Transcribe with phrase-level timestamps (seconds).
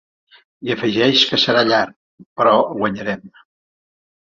[0.67, 1.85] I afegeix que serà llar,
[2.41, 3.27] ‘però guanyarem’.